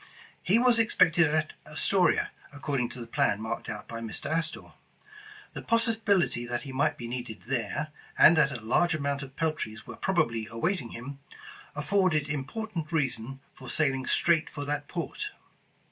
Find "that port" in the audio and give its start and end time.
14.65-15.29